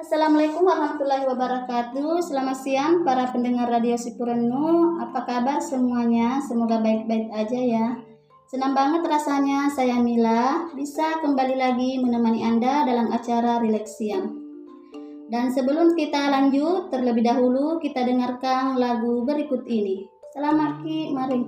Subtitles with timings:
[0.00, 2.24] Assalamualaikum warahmatullahi wabarakatuh.
[2.24, 4.96] Selamat siang para pendengar Radio Sipurenu.
[4.96, 6.40] Apa kabar semuanya?
[6.40, 7.86] Semoga baik-baik aja ya.
[8.48, 14.40] Senang banget rasanya saya Mila bisa kembali lagi menemani Anda dalam acara Relaxian.
[15.28, 20.08] Dan sebelum kita lanjut, terlebih dahulu kita dengarkan lagu berikut ini.
[20.32, 21.44] Selamat ki maring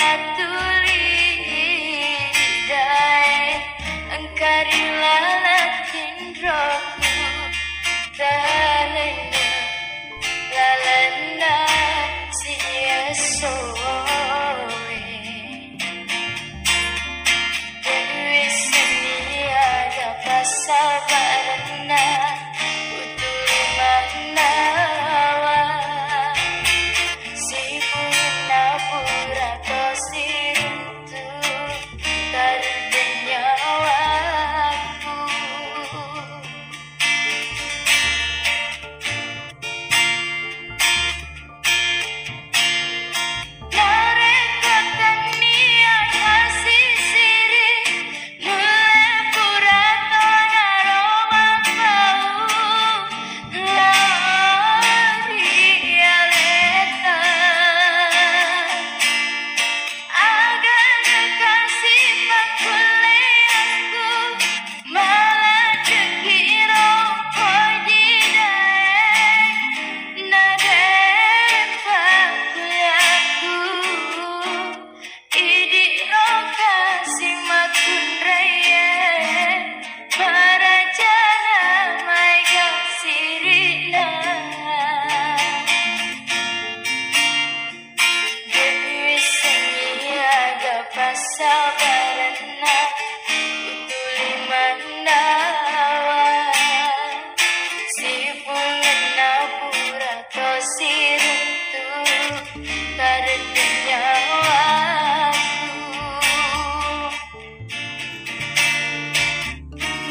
[0.00, 0.77] at the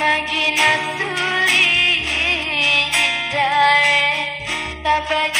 [0.07, 0.61] ಸಾಗಿನ
[0.97, 1.63] ಸೂರಿ
[4.83, 5.36] ತಪ್ಪ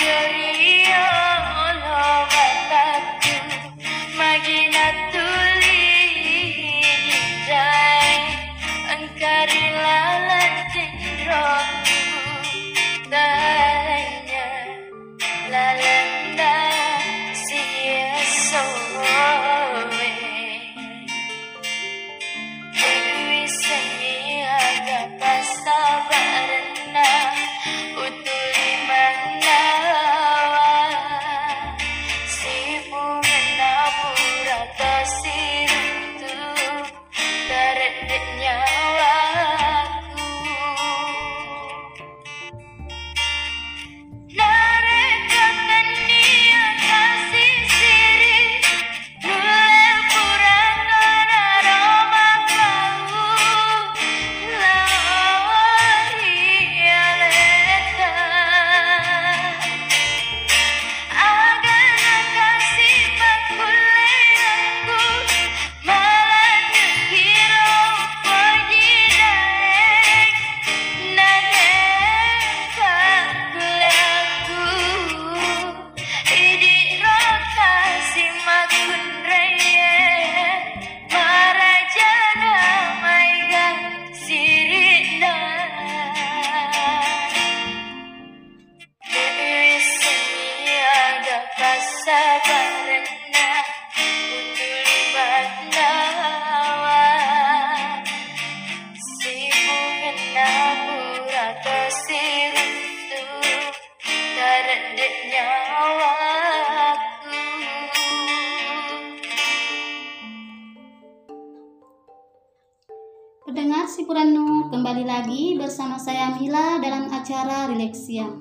[114.07, 118.39] Puranu, kembali lagi bersama saya Mila dalam acara Relax Siang.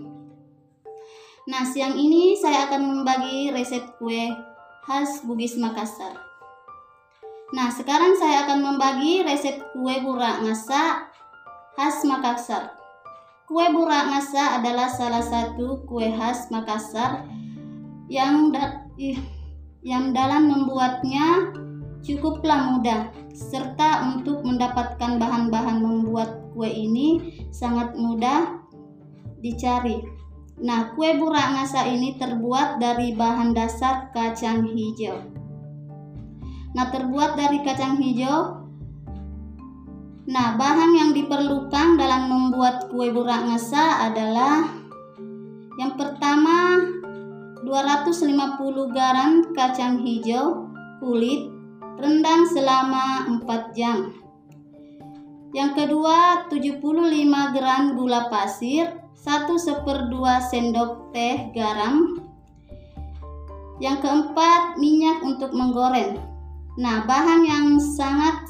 [1.50, 4.30] Nah, siang ini saya akan membagi resep kue
[4.86, 6.22] khas Bugis Makassar.
[7.50, 11.10] Nah, sekarang saya akan membagi resep kue burak ngasa
[11.74, 12.70] khas Makassar.
[13.50, 17.26] Kue burak ngasa adalah salah satu kue khas Makassar
[18.06, 18.86] yang da
[19.82, 21.50] yang dalam membuatnya
[22.04, 28.64] cukuplah mudah serta untuk mendapatkan bahan-bahan membuat kue ini sangat mudah
[29.44, 30.00] dicari.
[30.56, 35.20] Nah, kue burak ngasa ini terbuat dari bahan dasar kacang hijau.
[36.72, 38.64] Nah, terbuat dari kacang hijau.
[40.26, 44.64] Nah, bahan yang diperlukan dalam membuat kue burak ngasa adalah
[45.76, 46.80] yang pertama
[47.68, 50.72] 250 garam kacang hijau
[51.04, 51.55] kulit
[51.96, 54.12] rendam selama 4 jam.
[55.56, 62.20] Yang kedua, 75 gram gula pasir, 1 seperdua sendok teh garam.
[63.80, 66.20] Yang keempat, minyak untuk menggoreng.
[66.76, 68.44] Nah, bahan yang sangat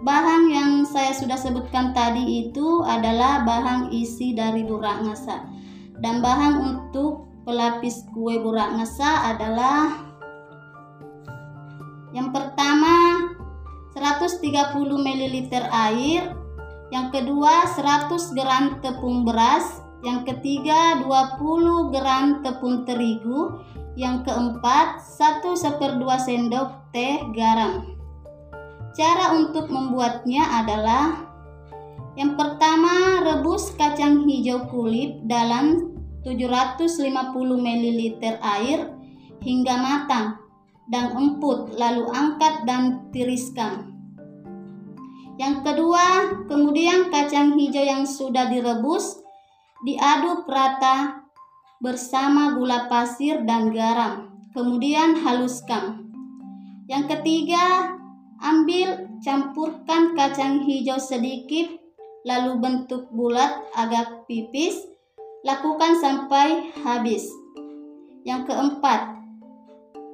[0.00, 5.44] bahan yang saya sudah sebutkan tadi itu adalah bahan isi dari burak ngasa.
[5.98, 10.07] Dan bahan untuk pelapis kue burak ngasa adalah
[12.16, 13.28] yang pertama
[13.92, 14.44] 130
[14.86, 15.36] ml
[15.68, 16.32] air,
[16.88, 23.60] yang kedua 100 gram tepung beras, yang ketiga 20 gram tepung terigu,
[23.98, 27.98] yang keempat 1 seperdua sendok teh garam.
[28.94, 31.28] Cara untuk membuatnya adalah
[32.18, 35.94] yang pertama rebus kacang hijau kulit dalam
[36.26, 37.14] 750
[37.62, 38.00] ml
[38.42, 38.90] air
[39.38, 40.47] hingga matang
[40.88, 43.92] dan emput, lalu angkat dan tiriskan.
[45.38, 46.06] Yang kedua,
[46.50, 49.22] kemudian kacang hijau yang sudah direbus
[49.86, 51.22] diaduk rata
[51.78, 54.34] bersama gula pasir dan garam.
[54.50, 56.10] Kemudian haluskan.
[56.90, 57.94] Yang ketiga,
[58.42, 61.70] ambil campurkan kacang hijau sedikit
[62.26, 64.82] lalu bentuk bulat agak pipis.
[65.46, 67.30] Lakukan sampai habis.
[68.26, 69.17] Yang keempat,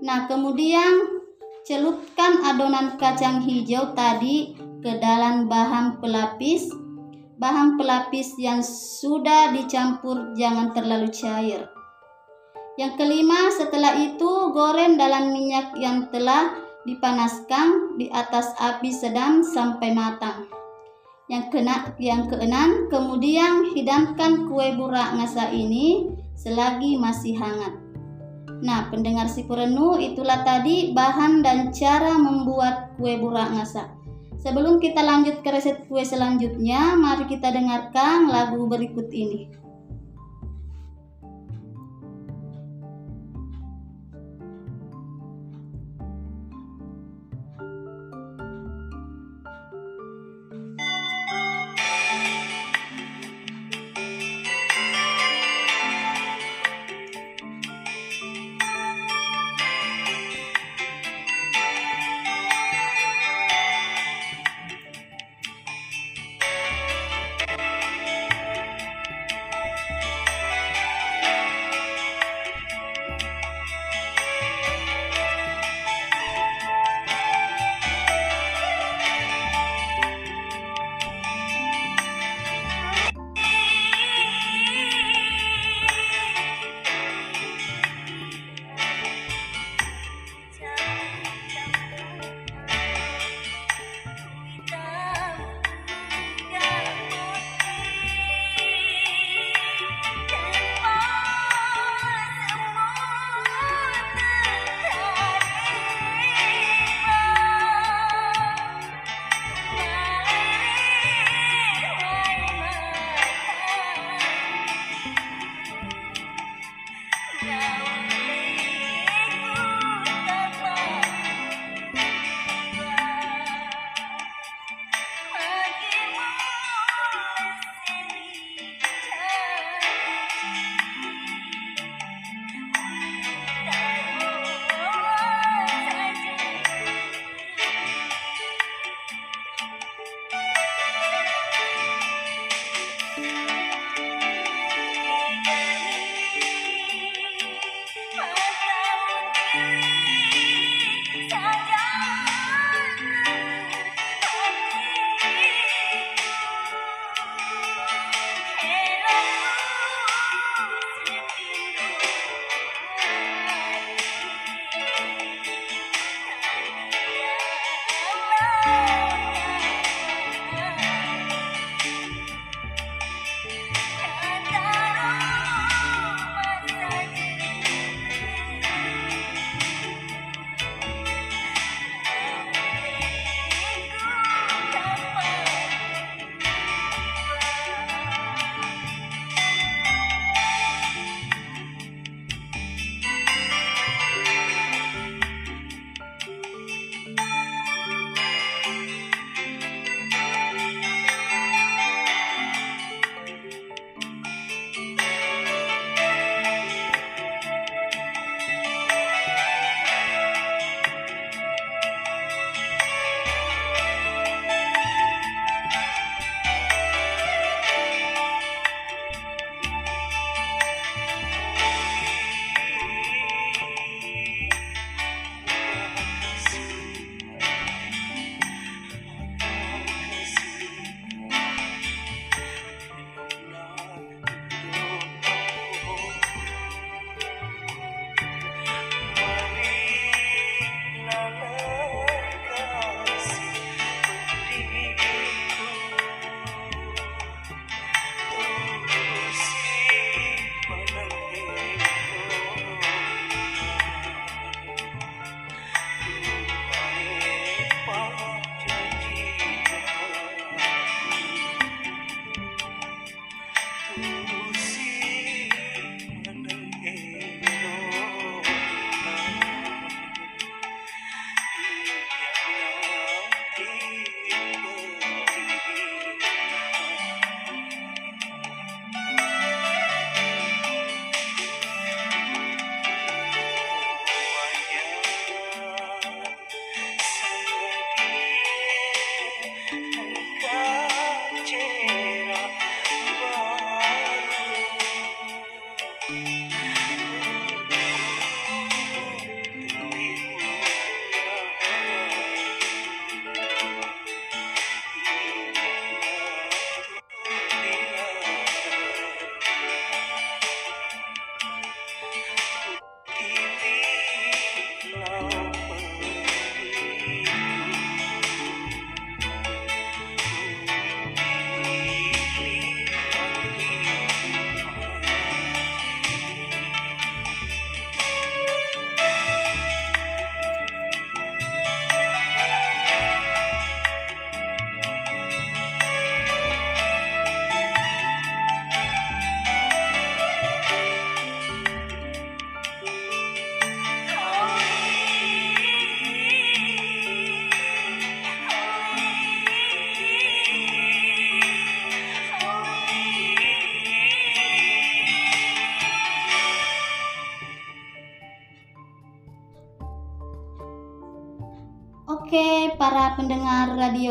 [0.03, 1.23] Nah, kemudian
[1.63, 6.71] celupkan adonan kacang hijau tadi ke dalam bahan pelapis.
[7.35, 11.67] Bahan pelapis yang sudah dicampur jangan terlalu cair.
[12.75, 16.55] Yang kelima, setelah itu goreng dalam minyak yang telah
[16.85, 20.51] dipanaskan di atas api sedang sampai matang.
[21.31, 27.84] Yang kena, yang keenam, kemudian hidangkan kue burak ngasa ini selagi masih hangat.
[28.65, 33.93] Nah, pendengar si Purenu, itulah tadi bahan dan cara membuat kue burak ngasa.
[34.41, 39.64] Sebelum kita lanjut ke resep kue selanjutnya, mari kita dengarkan lagu berikut ini.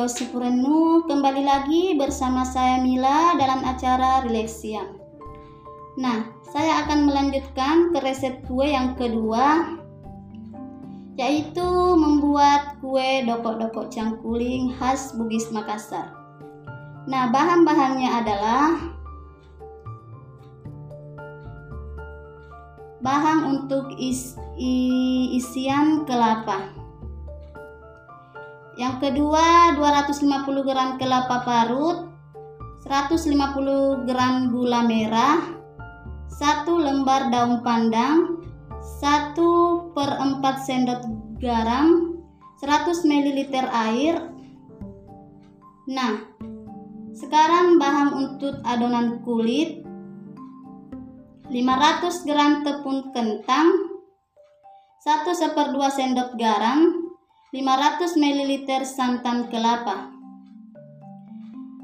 [0.03, 4.99] Sipurenu, kembali lagi bersama saya Mila dalam acara Relax Siang.
[5.95, 9.79] Nah, saya akan melanjutkan ke resep kue yang kedua,
[11.15, 11.63] yaitu
[11.95, 16.11] membuat kue dokok-dokok cangkuling khas Bugis Makassar.
[17.07, 18.75] Nah, bahan-bahannya adalah
[22.99, 26.82] bahan untuk is, isian kelapa
[28.73, 32.09] yang kedua 250 gram kelapa parut,
[32.89, 35.39] 150 gram gula merah,
[36.33, 38.41] 1 lembar daun pandan,
[38.97, 41.01] 1 per 4 sendok
[41.37, 42.17] garam,
[42.57, 43.39] 100 ml
[43.69, 44.15] air.
[45.93, 46.13] Nah,
[47.13, 49.85] sekarang bahan untuk adonan kulit
[51.53, 53.69] 500 gram tepung kentang
[55.05, 57.02] 1 seper 2 sendok garam
[57.53, 60.09] 500 ml santan kelapa.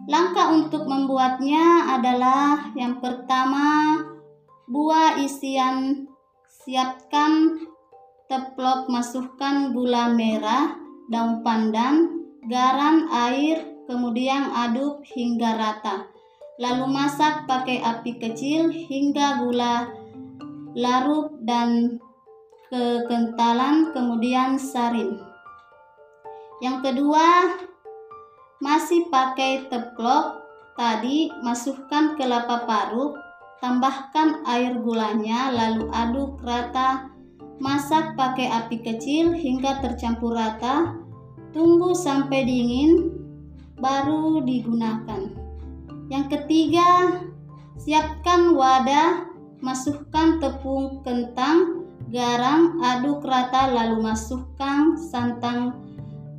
[0.09, 4.01] Langkah untuk membuatnya adalah yang pertama,
[4.65, 6.09] buah isian
[6.49, 7.61] siapkan
[8.25, 10.73] teplok masukkan gula merah,
[11.05, 12.17] daun pandan,
[12.49, 16.09] garam, air, kemudian aduk hingga rata.
[16.57, 19.85] Lalu masak pakai api kecil hingga gula
[20.73, 22.01] larut dan
[22.73, 25.28] kekentalan, kemudian saring.
[26.59, 27.55] Yang kedua,
[28.59, 30.43] masih pakai teplok
[30.75, 33.15] tadi masukkan kelapa parut,
[33.63, 37.07] tambahkan air gulanya lalu aduk rata.
[37.59, 40.95] Masak pakai api kecil hingga tercampur rata.
[41.51, 43.11] Tunggu sampai dingin
[43.79, 45.31] baru digunakan.
[46.11, 47.19] Yang ketiga,
[47.79, 49.27] siapkan wadah,
[49.63, 55.88] masukkan tepung kentang, garam, aduk rata lalu masukkan santan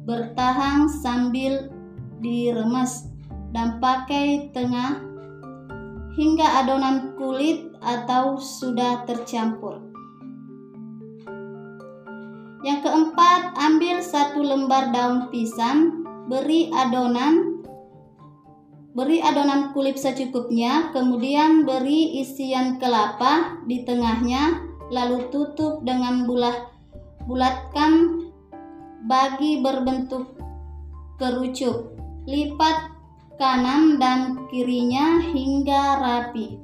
[0.05, 1.69] bertahan sambil
[2.21, 3.09] diremes
[3.51, 5.01] dan pakai tengah
[6.15, 9.81] hingga adonan kulit atau sudah tercampur.
[12.61, 17.65] Yang keempat, ambil satu lembar daun pisang, beri adonan
[18.93, 26.69] beri adonan kulit secukupnya, kemudian beri isian kelapa di tengahnya, lalu tutup dengan bulat
[27.25, 28.29] bulatkan
[29.05, 30.37] bagi berbentuk
[31.17, 31.97] kerucut.
[32.29, 32.77] Lipat
[33.41, 36.61] kanan dan kirinya hingga rapi.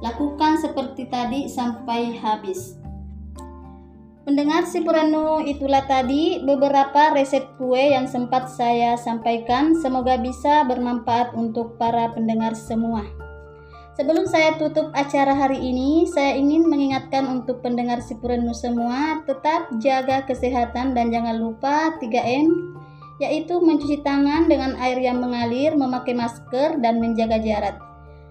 [0.00, 2.78] Lakukan seperti tadi sampai habis.
[4.24, 9.74] Pendengar si Puranu, itulah tadi beberapa resep kue yang sempat saya sampaikan.
[9.74, 13.19] Semoga bisa bermanfaat untuk para pendengar semua.
[14.00, 20.24] Sebelum saya tutup acara hari ini, saya ingin mengingatkan untuk pendengar Sipurenu semua tetap jaga
[20.24, 22.48] kesehatan dan jangan lupa 3M
[23.20, 27.76] yaitu mencuci tangan dengan air yang mengalir, memakai masker dan menjaga jarak.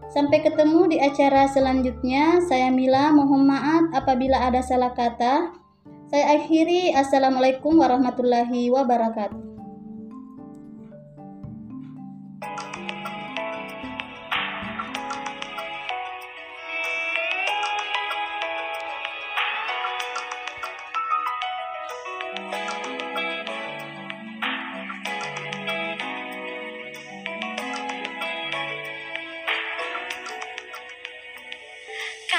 [0.10, 2.42] Sampai ketemu di acara selanjutnya.
[2.50, 5.54] Saya Mila, mohon maaf apabila ada salah kata.
[6.10, 6.98] Saya akhiri.
[6.98, 9.49] Assalamualaikum warahmatullahi wabarakatuh.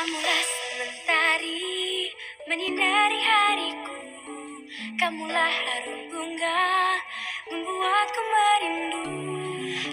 [0.00, 2.08] Kamulah sementari
[2.48, 4.00] menyinari hariku.
[4.96, 6.64] Kamulah harum bunga
[7.52, 9.04] membuatku merindu.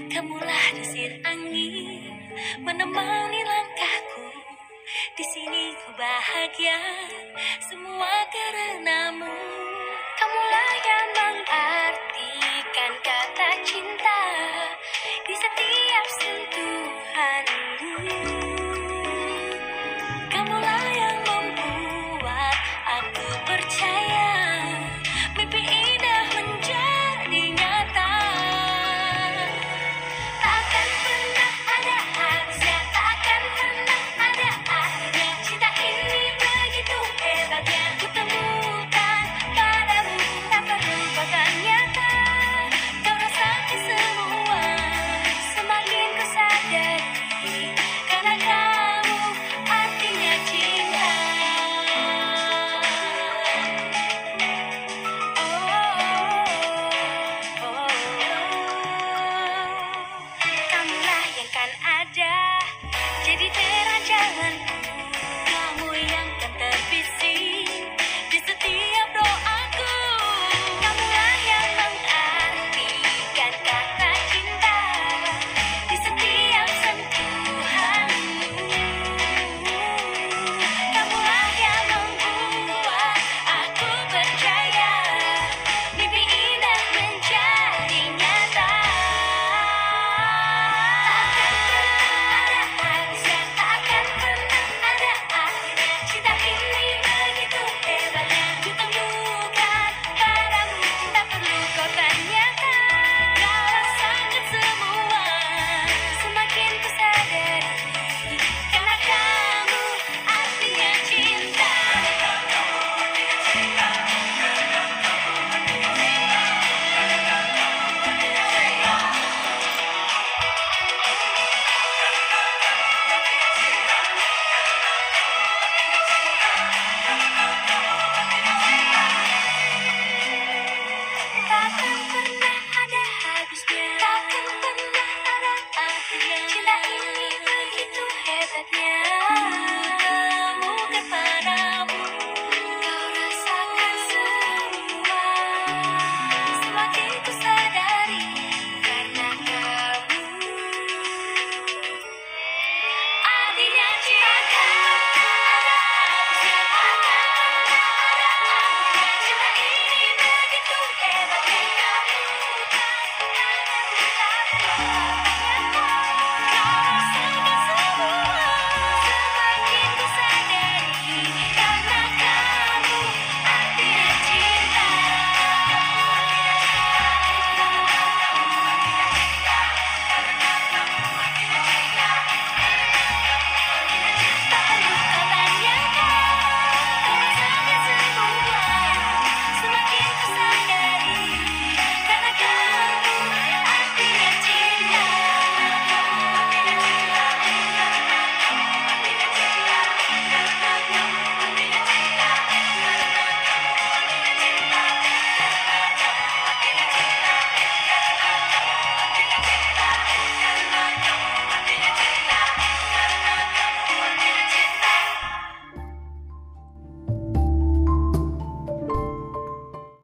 [0.07, 2.07] Kamulah desir angin
[2.63, 4.31] menemani langkahku.
[5.19, 6.79] Di sini ku bahagia
[7.67, 9.36] semua karenamu